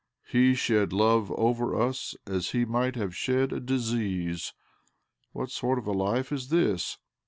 [0.27, 4.51] He shed love over us as he might have shed a disease.
[5.31, 6.97] What sort of a life is this?